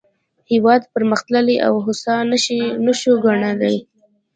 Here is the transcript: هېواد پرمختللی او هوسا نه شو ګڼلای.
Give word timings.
هېواد 0.51 0.81
پرمختللی 0.93 1.55
او 1.67 1.73
هوسا 1.85 2.15
نه 2.87 2.93
شو 2.99 3.13
ګڼلای. 3.25 3.77